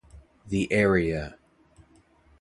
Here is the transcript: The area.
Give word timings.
The 0.47 0.67
area. 0.73 1.37